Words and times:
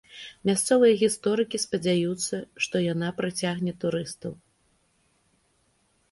Мясцовыя 0.49 0.93
гісторыкі 1.01 1.57
спадзяюцца, 1.65 2.39
што 2.67 2.75
яна 2.85 3.09
прыцягне 3.19 3.73
турыстаў. 3.83 4.33